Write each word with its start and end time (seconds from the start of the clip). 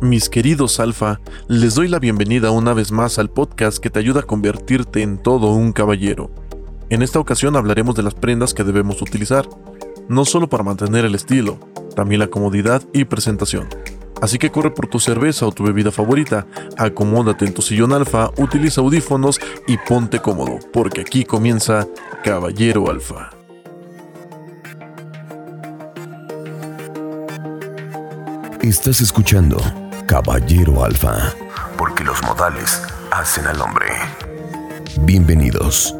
Mis 0.00 0.30
queridos 0.30 0.80
alfa, 0.80 1.20
les 1.46 1.74
doy 1.74 1.86
la 1.86 1.98
bienvenida 1.98 2.50
una 2.52 2.72
vez 2.72 2.90
más 2.90 3.18
al 3.18 3.28
podcast 3.28 3.76
que 3.76 3.90
te 3.90 3.98
ayuda 3.98 4.20
a 4.20 4.22
convertirte 4.22 5.02
en 5.02 5.18
todo 5.18 5.48
un 5.48 5.72
caballero. 5.72 6.30
En 6.88 7.02
esta 7.02 7.18
ocasión 7.18 7.54
hablaremos 7.54 7.94
de 7.94 8.02
las 8.02 8.14
prendas 8.14 8.54
que 8.54 8.64
debemos 8.64 9.02
utilizar, 9.02 9.46
no 10.08 10.24
solo 10.24 10.48
para 10.48 10.64
mantener 10.64 11.04
el 11.04 11.14
estilo, 11.14 11.60
también 11.94 12.20
la 12.20 12.28
comodidad 12.28 12.82
y 12.94 13.04
presentación. 13.04 13.68
Así 14.22 14.38
que 14.38 14.50
corre 14.50 14.70
por 14.70 14.86
tu 14.86 15.00
cerveza 15.00 15.46
o 15.46 15.52
tu 15.52 15.64
bebida 15.64 15.90
favorita, 15.90 16.46
acomódate 16.78 17.44
en 17.44 17.52
tu 17.52 17.60
sillón 17.60 17.92
alfa, 17.92 18.30
utiliza 18.38 18.80
audífonos 18.80 19.38
y 19.68 19.76
ponte 19.76 20.20
cómodo, 20.20 20.60
porque 20.72 21.02
aquí 21.02 21.24
comienza 21.24 21.86
Caballero 22.24 22.90
Alfa. 22.90 23.32
Estás 28.62 29.02
escuchando 29.02 29.58
Caballero 30.10 30.82
Alfa. 30.84 31.32
Porque 31.78 32.02
los 32.02 32.20
modales 32.24 32.82
hacen 33.12 33.46
al 33.46 33.60
hombre. 33.60 33.86
Bienvenidos. 35.02 35.94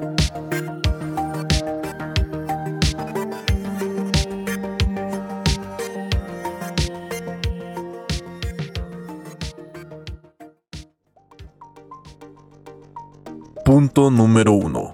Punto 13.64 14.10
número 14.10 14.54
1. 14.54 14.92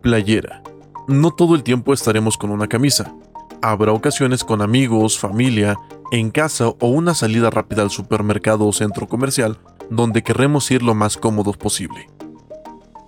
Playera. 0.00 0.62
No 1.06 1.32
todo 1.32 1.54
el 1.54 1.62
tiempo 1.62 1.92
estaremos 1.92 2.38
con 2.38 2.50
una 2.50 2.66
camisa. 2.66 3.14
Habrá 3.60 3.92
ocasiones 3.92 4.42
con 4.42 4.62
amigos, 4.62 5.18
familia, 5.18 5.76
en 6.10 6.30
casa 6.30 6.68
o 6.68 6.88
una 6.88 7.14
salida 7.14 7.50
rápida 7.50 7.82
al 7.82 7.90
supermercado 7.90 8.66
o 8.66 8.72
centro 8.72 9.08
comercial 9.08 9.58
donde 9.90 10.22
querremos 10.22 10.70
ir 10.70 10.82
lo 10.82 10.94
más 10.94 11.16
cómodos 11.16 11.56
posible. 11.56 12.08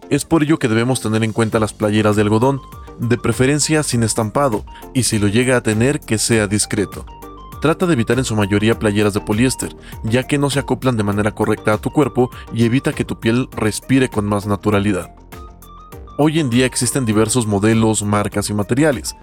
Es 0.08 0.24
por 0.24 0.42
ello 0.42 0.58
que 0.58 0.68
debemos 0.68 1.00
tener 1.00 1.24
en 1.24 1.32
cuenta 1.32 1.58
las 1.58 1.72
playeras 1.72 2.16
de 2.16 2.22
algodón, 2.22 2.60
de 3.00 3.18
preferencia 3.18 3.82
sin 3.82 4.02
estampado, 4.02 4.64
y 4.94 5.02
si 5.02 5.18
lo 5.18 5.26
llega 5.26 5.56
a 5.56 5.62
tener 5.62 6.00
que 6.00 6.18
sea 6.18 6.46
discreto. 6.46 7.04
Trata 7.60 7.86
de 7.86 7.94
evitar 7.94 8.18
en 8.18 8.24
su 8.24 8.36
mayoría 8.36 8.78
playeras 8.78 9.14
de 9.14 9.20
poliéster, 9.20 9.74
ya 10.04 10.24
que 10.24 10.38
no 10.38 10.50
se 10.50 10.60
acoplan 10.60 10.96
de 10.96 11.02
manera 11.02 11.32
correcta 11.32 11.72
a 11.72 11.78
tu 11.78 11.90
cuerpo 11.90 12.30
y 12.52 12.64
evita 12.64 12.92
que 12.92 13.04
tu 13.04 13.18
piel 13.18 13.48
respire 13.52 14.08
con 14.08 14.26
más 14.26 14.46
naturalidad. 14.46 15.12
Hoy 16.18 16.38
en 16.38 16.50
día 16.50 16.66
existen 16.66 17.04
diversos 17.04 17.46
modelos, 17.46 18.02
marcas 18.02 18.48
y 18.48 18.54
materiales, 18.54 19.16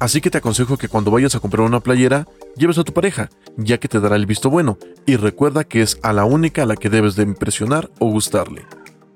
así 0.00 0.20
que 0.20 0.30
te 0.30 0.38
aconsejo 0.38 0.76
que 0.76 0.88
cuando 0.88 1.12
vayas 1.12 1.36
a 1.36 1.40
comprar 1.40 1.64
una 1.64 1.80
playera, 1.80 2.26
lleves 2.56 2.78
a 2.78 2.84
tu 2.84 2.92
pareja, 2.92 3.30
ya 3.56 3.78
que 3.78 3.86
te 3.86 4.00
dará 4.00 4.16
el 4.16 4.26
visto 4.26 4.50
bueno, 4.50 4.78
y 5.06 5.16
recuerda 5.16 5.64
que 5.64 5.82
es 5.82 5.98
a 6.02 6.12
la 6.12 6.24
única 6.24 6.64
a 6.64 6.66
la 6.66 6.74
que 6.74 6.90
debes 6.90 7.14
de 7.14 7.22
impresionar 7.22 7.90
o 8.00 8.10
gustarle. 8.10 8.66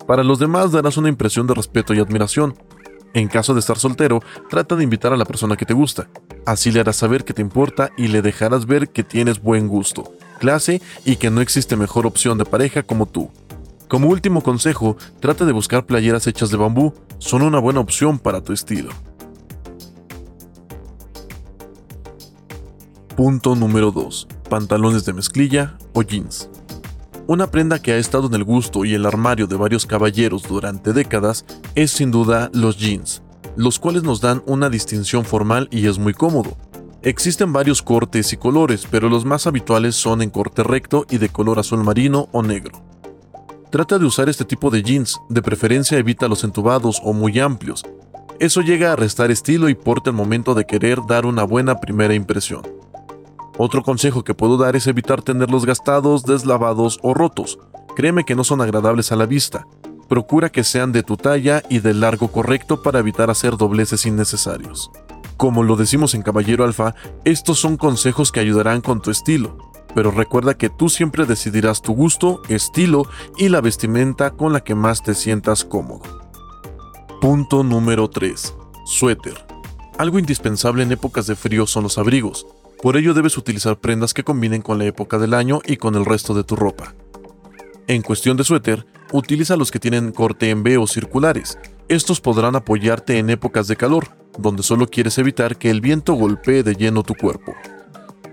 Para 0.07 0.23
los 0.23 0.39
demás 0.39 0.71
darás 0.71 0.97
una 0.97 1.09
impresión 1.09 1.47
de 1.47 1.55
respeto 1.55 1.95
y 1.95 1.99
admiración. 1.99 2.55
En 3.15 3.29
caso 3.29 3.55
de 3.55 3.61
estar 3.61 3.79
soltero, 3.79 4.21
trata 4.51 4.77
de 4.77 4.85
invitar 4.85 5.13
a 5.13 5.17
la 5.17 5.25
persona 5.25 5.57
que 5.57 5.65
te 5.65 5.73
gusta. 5.73 6.09
Así 6.45 6.71
le 6.71 6.81
harás 6.81 6.97
saber 6.97 7.25
que 7.25 7.33
te 7.33 7.43
importa 7.43 7.91
y 7.97 8.09
le 8.09 8.21
dejarás 8.23 8.67
ver 8.67 8.91
que 8.91 9.03
tienes 9.03 9.41
buen 9.41 9.69
gusto, 9.69 10.13
clase 10.39 10.83
y 11.05 11.17
que 11.17 11.31
no 11.31 11.41
existe 11.41 11.77
mejor 11.77 12.07
opción 12.07 12.37
de 12.37 12.45
pareja 12.45 12.83
como 12.83 13.07
tú. 13.07 13.31
Como 13.89 14.09
último 14.09 14.43
consejo, 14.43 14.97
trata 15.21 15.45
de 15.45 15.53
buscar 15.53 15.87
playeras 15.87 16.27
hechas 16.27 16.51
de 16.51 16.57
bambú, 16.57 16.93
son 17.19 17.43
una 17.43 17.61
buena 17.61 17.81
opción 17.81 18.19
para 18.19 18.43
tu 18.43 18.53
estilo. 18.53 18.91
Punto 23.17 23.55
número 23.55 23.93
2. 23.93 24.27
Pantalones 24.51 25.05
de 25.05 25.13
mezclilla 25.13 25.79
o 25.93 26.03
jeans. 26.03 26.51
Una 27.29 27.47
prenda 27.47 27.81
que 27.81 27.93
ha 27.93 27.97
estado 27.97 28.27
en 28.27 28.35
el 28.35 28.43
gusto 28.43 28.85
y 28.85 28.95
el 28.95 29.07
armario 29.07 29.47
de 29.47 29.55
varios 29.55 29.87
caballeros 29.87 30.43
durante 30.49 30.93
décadas 30.93 31.45
es 31.77 31.93
sin 31.93 32.11
duda 32.11 32.51
los 32.53 32.77
jeans, 32.77 33.23
los 33.55 33.79
cuales 33.79 34.03
nos 34.03 34.21
dan 34.21 34.43
una 34.47 34.69
distinción 34.69 35.25
formal 35.25 35.69
y 35.71 35.87
es 35.87 35.97
muy 35.97 36.13
cómodo. 36.13 36.57
Existen 37.03 37.53
varios 37.53 37.83
cortes 37.83 38.33
y 38.33 38.37
colores, 38.37 38.89
pero 38.91 39.09
los 39.09 39.25
más 39.25 39.47
habituales 39.47 39.95
son 39.95 40.21
en 40.21 40.31
corte 40.31 40.65
recto 40.65 41.07
y 41.09 41.19
de 41.19 41.29
color 41.29 41.61
azul 41.61 41.85
marino 41.85 42.29
o 42.33 42.43
negro. 42.43 42.83
Trata 43.71 43.97
de 44.01 44.07
usar 44.07 44.29
este 44.29 44.45
tipo 44.45 44.71
de 44.71 44.83
jeans, 44.83 45.21
de 45.29 45.41
preferencia 45.41 45.99
evita 45.99 46.27
los 46.27 46.43
entubados 46.43 47.01
o 47.05 47.13
muy 47.13 47.39
amplios. 47.39 47.85
Eso 48.41 48.61
llega 48.61 48.93
a 48.93 48.97
restar 48.97 49.31
estilo 49.31 49.69
y 49.69 49.77
porte 49.77 50.11
al 50.11 50.17
momento 50.17 50.55
de 50.55 50.67
querer 50.67 50.99
dar 51.07 51.27
una 51.27 51.45
buena 51.45 51.79
primera 51.79 52.13
impresión. 52.15 52.63
Otro 53.57 53.83
consejo 53.83 54.25
que 54.25 54.35
puedo 54.35 54.57
dar 54.57 54.77
es 54.77 54.87
evitar 54.87 55.23
tenerlos 55.23 55.65
gastados, 55.67 56.25
deslavados 56.25 56.99
o 57.03 57.15
rotos. 57.15 57.59
Créeme 57.97 58.25
que 58.25 58.35
no 58.35 58.45
son 58.45 58.61
agradables 58.61 59.13
a 59.13 59.17
la 59.17 59.27
vista. 59.27 59.67
Procura 60.09 60.51
que 60.51 60.65
sean 60.65 60.93
de 60.93 61.03
tu 61.03 61.17
talla 61.17 61.63
y 61.69 61.79
del 61.79 62.01
largo 62.01 62.29
correcto 62.29 62.83
para 62.83 62.99
evitar 62.99 63.31
hacer 63.31 63.57
dobleces 63.57 64.07
innecesarios. 64.07 64.91
Como 65.37 65.63
lo 65.63 65.77
decimos 65.77 66.15
en 66.15 66.23
Caballero 66.23 66.65
Alfa, 66.65 66.95
estos 67.25 67.59
son 67.59 67.77
consejos 67.77 68.33
que 68.33 68.41
ayudarán 68.41 68.81
con 68.81 69.01
tu 69.01 69.11
estilo 69.11 69.57
pero 69.95 70.11
recuerda 70.11 70.55
que 70.55 70.69
tú 70.69 70.89
siempre 70.89 71.25
decidirás 71.25 71.81
tu 71.81 71.95
gusto, 71.95 72.43
estilo 72.49 73.07
y 73.39 73.49
la 73.49 73.61
vestimenta 73.61 74.33
con 74.33 74.53
la 74.53 74.63
que 74.63 74.75
más 74.75 75.03
te 75.03 75.15
sientas 75.15 75.65
cómodo. 75.65 76.03
Punto 77.21 77.63
número 77.63 78.11
3. 78.11 78.55
Suéter. 78.85 79.47
Algo 79.97 80.19
indispensable 80.19 80.83
en 80.83 80.93
épocas 80.93 81.29
de 81.29 81.37
frío 81.37 81.67
son 81.67 81.85
los 81.85 81.97
abrigos, 81.97 82.47
por 82.85 82.99
ello 82.99 83.15
debes 83.15 83.39
utilizar 83.39 83.81
prendas 83.81 84.13
que 84.13 84.25
combinen 84.25 84.61
con 84.61 84.77
la 84.77 84.85
época 84.85 85.17
del 85.17 85.33
año 85.33 85.61
y 85.65 85.79
con 85.79 85.95
el 85.95 86.05
resto 86.05 86.35
de 86.35 86.45
tu 86.45 86.55
ropa. 86.55 86.95
En 87.87 88.03
cuestión 88.03 88.37
de 88.37 88.45
suéter, 88.45 88.85
utiliza 89.11 89.57
los 89.57 89.71
que 89.71 89.79
tienen 89.79 90.13
corte 90.13 90.51
en 90.51 90.61
V 90.61 90.77
o 90.77 90.87
circulares. 90.87 91.59
Estos 91.89 92.21
podrán 92.21 92.57
apoyarte 92.57 93.17
en 93.17 93.31
épocas 93.31 93.69
de 93.69 93.77
calor, 93.77 94.09
donde 94.37 94.63
solo 94.63 94.87
quieres 94.87 95.17
evitar 95.17 95.57
que 95.57 95.71
el 95.71 95.81
viento 95.81 96.13
golpee 96.13 96.63
de 96.63 96.75
lleno 96.75 97.05
tu 97.05 97.15
cuerpo. 97.15 97.55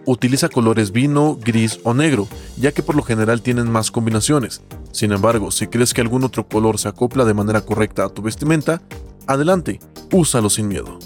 Utiliza 0.06 0.50
colores 0.50 0.92
vino, 0.92 1.38
gris 1.42 1.80
o 1.86 1.94
negro, 1.94 2.28
ya 2.58 2.74
que 2.74 2.84
por 2.84 2.98
lo 2.98 3.04
general 3.04 3.42
tienen 3.42 3.72
más 3.72 3.90
combinaciones. 3.90 4.64
Sin 4.92 5.14
embargo, 5.14 5.52
si 5.52 5.68
crees 5.68 5.94
que 5.94 6.02
algún 6.02 6.26
otro 6.26 6.46
color 6.50 6.78
se 6.78 6.90
acopla 6.90 7.24
de 7.24 7.34
manera 7.34 7.62
correcta 7.62 8.04
a 8.04 8.10
tu 8.10 8.22
vestimenta, 8.22 8.82
adelante, 9.28 9.80
úsalo 10.12 10.50
sin 10.50 10.68
miedo. 10.68 11.00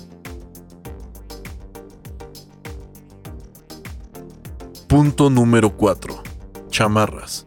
Punto 4.96 5.30
número 5.30 5.76
4. 5.76 6.24
Chamarras. 6.70 7.46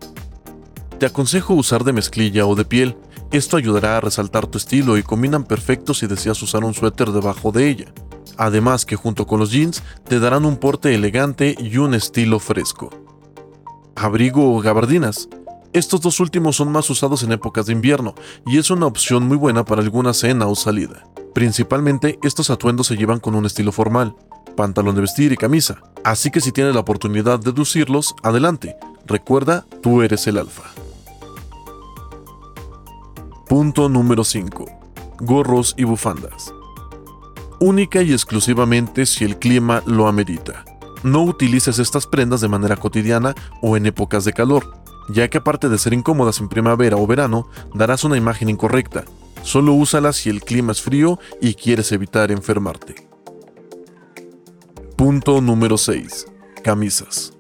Te 0.99 1.07
aconsejo 1.07 1.55
usar 1.55 1.83
de 1.83 1.95
mezclilla 1.95 2.45
o 2.45 2.55
de 2.55 2.67
piel, 2.67 2.99
esto 3.31 3.57
ayudará 3.57 3.97
a 3.97 4.01
resaltar 4.03 4.47
tu 4.47 4.59
estilo 4.59 4.99
y 4.99 5.03
combinan 5.03 5.45
perfecto 5.45 5.95
si 5.95 6.07
deseas 6.07 6.43
usar 6.43 6.63
un 6.63 6.75
suéter 6.75 7.11
debajo 7.11 7.51
de 7.51 7.71
ella 7.71 7.87
además 8.37 8.85
que 8.85 8.97
junto 8.97 9.27
con 9.27 9.41
los 9.41 9.51
jeans 9.51 9.83
te 10.07 10.21
darán 10.21 10.45
un 10.45 10.59
porte 10.59 10.95
elegante 10.95 11.57
y 11.59 11.79
un 11.79 11.95
estilo 11.95 12.39
fresco. 12.39 12.91
Abrigo 13.97 14.55
o 14.55 14.61
gabardinas. 14.61 15.31
Estos 15.73 16.03
dos 16.03 16.21
últimos 16.21 16.57
son 16.57 16.71
más 16.71 16.91
usados 16.91 17.23
en 17.23 17.33
épocas 17.33 17.65
de 17.65 17.73
invierno 17.73 18.15
y 18.45 18.59
es 18.59 18.71
una 18.71 18.85
opción 18.85 19.27
muy 19.27 19.39
buena 19.39 19.65
para 19.65 19.81
alguna 19.81 20.13
cena 20.13 20.47
o 20.49 20.55
salida. 20.55 21.03
Principalmente 21.33 22.19
estos 22.23 22.51
atuendos 22.51 22.89
se 22.89 22.97
llevan 22.97 23.21
con 23.21 23.35
un 23.35 23.47
estilo 23.47 23.73
formal, 23.73 24.15
pantalón 24.55 24.95
de 24.95 25.01
vestir 25.03 25.33
y 25.33 25.37
camisa, 25.37 25.81
así 26.11 26.31
que 26.31 26.41
si 26.41 26.53
tienes 26.53 26.75
la 26.75 26.81
oportunidad 26.81 27.39
de 27.39 27.53
lucirlos, 27.53 28.15
adelante. 28.23 28.77
Recuerda, 29.07 29.67
tú 29.83 30.03
eres 30.03 30.27
el 30.27 30.39
alfa. 30.39 30.65
Punto 33.49 33.89
número 33.89 34.25
5. 34.25 34.67
Gorros 35.21 35.75
y 35.79 35.85
bufandas 35.85 36.53
única 37.61 38.03
y 38.03 38.13
exclusivamente 38.13 39.07
si 39.07 39.25
el 39.25 39.39
clima 39.39 39.83
lo 39.87 40.09
amerita. 40.09 40.65
No 41.03 41.23
utilices 41.23 41.79
estas 41.79 42.07
prendas 42.07 42.41
de 42.41 42.49
manera 42.49 42.77
cotidiana 42.77 43.35
o 43.63 43.77
en 43.77 43.87
épocas 43.87 44.25
de 44.25 44.33
calor. 44.33 44.77
ya 45.11 45.29
que 45.29 45.39
aparte 45.39 45.71
de 45.71 45.79
ser 45.79 45.95
incómodas 45.95 46.39
en 46.39 46.51
primavera 46.51 46.99
o 46.99 47.07
verano, 47.07 47.49
darás 47.73 48.05
una 48.05 48.19
imagen 48.19 48.51
incorrecta. 48.51 49.05
Solo 49.43 49.73
úsalas 49.73 50.17
si 50.17 50.29
el 50.29 50.43
clima 50.43 50.73
es 50.73 50.83
frío 50.83 51.19
y 51.41 51.55
quieres 51.55 51.93
evitar 51.93 52.31
enfermarte. 52.31 53.08
Punto 54.99 55.41
número 55.41 55.79
6. 55.79 56.27
Camisas. 56.65 57.33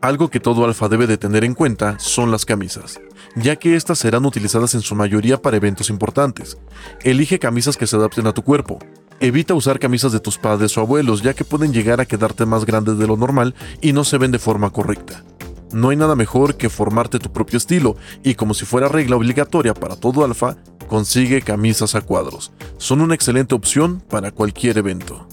Algo 0.00 0.30
que 0.30 0.38
todo 0.38 0.64
alfa 0.64 0.88
debe 0.88 1.08
de 1.08 1.18
tener 1.18 1.42
en 1.42 1.52
cuenta 1.52 1.98
son 1.98 2.30
las 2.30 2.44
camisas, 2.44 3.00
ya 3.34 3.56
que 3.56 3.74
estas 3.74 3.98
serán 3.98 4.24
utilizadas 4.24 4.76
en 4.76 4.82
su 4.82 4.94
mayoría 4.94 5.42
para 5.42 5.56
eventos 5.56 5.90
importantes. 5.90 6.58
Elige 7.02 7.40
camisas 7.40 7.76
que 7.76 7.88
se 7.88 7.96
adapten 7.96 8.28
a 8.28 8.32
tu 8.32 8.44
cuerpo. 8.44 8.78
Evita 9.18 9.52
usar 9.54 9.80
camisas 9.80 10.12
de 10.12 10.20
tus 10.20 10.38
padres 10.38 10.78
o 10.78 10.80
abuelos, 10.80 11.22
ya 11.22 11.34
que 11.34 11.44
pueden 11.44 11.72
llegar 11.72 12.00
a 12.00 12.06
quedarte 12.06 12.46
más 12.46 12.64
grandes 12.64 12.96
de 12.98 13.08
lo 13.08 13.16
normal 13.16 13.56
y 13.80 13.92
no 13.92 14.04
se 14.04 14.18
ven 14.18 14.30
de 14.30 14.38
forma 14.38 14.70
correcta. 14.70 15.24
No 15.72 15.88
hay 15.88 15.96
nada 15.96 16.14
mejor 16.14 16.56
que 16.56 16.70
formarte 16.70 17.18
tu 17.18 17.32
propio 17.32 17.56
estilo, 17.56 17.96
y 18.22 18.36
como 18.36 18.54
si 18.54 18.64
fuera 18.64 18.86
regla 18.86 19.16
obligatoria 19.16 19.74
para 19.74 19.96
todo 19.96 20.24
alfa, 20.24 20.56
consigue 20.86 21.42
camisas 21.42 21.96
a 21.96 22.02
cuadros. 22.02 22.52
Son 22.76 23.00
una 23.00 23.16
excelente 23.16 23.56
opción 23.56 24.00
para 24.08 24.30
cualquier 24.30 24.78
evento. 24.78 25.26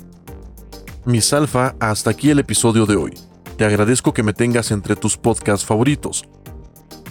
Mis 1.10 1.34
alfa, 1.34 1.74
hasta 1.80 2.12
aquí 2.12 2.30
el 2.30 2.38
episodio 2.38 2.86
de 2.86 2.96
hoy. 2.96 3.18
Te 3.58 3.66
agradezco 3.66 4.14
que 4.14 4.22
me 4.22 4.32
tengas 4.32 4.70
entre 4.70 4.96
tus 4.96 5.18
podcasts 5.18 5.66
favoritos. 5.66 6.30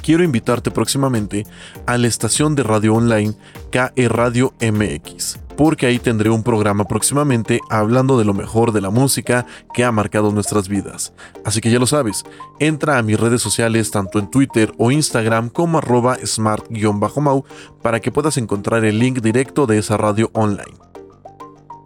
Quiero 0.03 0.23
invitarte 0.23 0.71
próximamente 0.71 1.45
a 1.85 1.99
la 1.99 2.07
estación 2.07 2.55
de 2.55 2.63
radio 2.63 2.95
online 2.95 3.35
KE 3.73 4.09
Radio 4.09 4.55
MX, 4.61 5.41
porque 5.57 5.87
ahí 5.87 5.99
tendré 5.99 6.31
un 6.31 6.45
programa 6.45 6.85
próximamente 6.85 7.59
hablando 7.71 8.17
de 8.21 8.25
lo 8.25 8.35
mejor 8.35 8.71
de 8.71 8.83
la 8.83 8.91
música 8.91 9.47
que 9.75 9.83
ha 9.83 9.91
marcado 9.91 10.31
nuestras 10.31 10.69
vidas. 10.69 11.13
Así 11.45 11.61
que 11.61 11.73
ya 11.73 11.81
lo 11.81 11.87
sabes, 11.89 12.23
entra 12.61 12.99
a 12.99 13.03
mis 13.03 13.19
redes 13.19 13.43
sociales 13.43 13.91
tanto 13.91 14.21
en 14.21 14.31
Twitter 14.31 14.73
o 14.79 14.93
Instagram 14.93 15.49
como 15.49 15.79
arroba 15.79 16.19
smart-mau 16.25 17.45
para 17.83 17.99
que 17.99 18.13
puedas 18.13 18.37
encontrar 18.37 18.85
el 18.85 19.01
link 19.01 19.19
directo 19.19 19.67
de 19.67 19.79
esa 19.79 19.97
radio 19.97 20.31
online. 20.35 20.89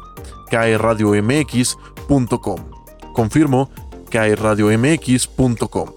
kradiomx.com. 0.49 2.61
Confirmo, 3.15 3.69
kradiomx.com. 4.11 5.91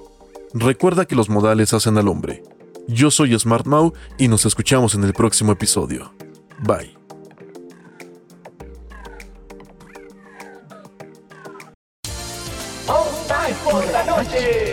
Recuerda 0.56 1.06
que 1.06 1.16
los 1.16 1.30
modales 1.30 1.72
hacen 1.76 2.00
al 2.00 2.08
hombre. 2.08 2.42
Yo 2.88 3.12
soy 3.12 3.38
Smart 3.40 3.66
Mau 3.66 3.94
y 4.18 4.28
nos 4.28 4.46
escuchamos 4.46 4.96
en 4.96 5.04
el 5.04 5.14
próximo 5.14 5.52
episodio. 5.52 6.14
Bye. 6.60 7.04
por 13.64 13.86
la 13.92 14.04
noche. 14.04 14.73